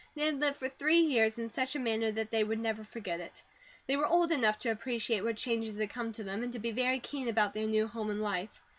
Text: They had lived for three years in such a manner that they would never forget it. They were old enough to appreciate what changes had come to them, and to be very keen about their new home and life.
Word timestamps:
They 0.15 0.25
had 0.25 0.39
lived 0.39 0.57
for 0.57 0.67
three 0.67 0.97
years 1.01 1.37
in 1.37 1.47
such 1.49 1.75
a 1.75 1.79
manner 1.79 2.09
that 2.09 2.31
they 2.31 2.43
would 2.43 2.57
never 2.59 2.83
forget 2.83 3.19
it. 3.19 3.43
They 3.85 3.95
were 3.97 4.07
old 4.07 4.31
enough 4.31 4.57
to 4.61 4.71
appreciate 4.71 5.21
what 5.23 5.37
changes 5.37 5.77
had 5.77 5.91
come 5.91 6.11
to 6.13 6.23
them, 6.23 6.41
and 6.41 6.51
to 6.53 6.57
be 6.57 6.71
very 6.71 6.99
keen 6.99 7.27
about 7.27 7.53
their 7.53 7.67
new 7.67 7.85
home 7.85 8.09
and 8.09 8.19
life. 8.23 8.63